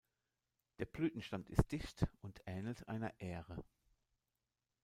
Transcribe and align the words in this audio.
Der 0.79 0.85
Blütenstand 0.87 1.47
ist 1.51 1.71
dicht 1.71 2.07
und 2.23 2.41
ähnelt 2.47 2.87
einer 2.87 3.13
Ähre. 3.19 3.63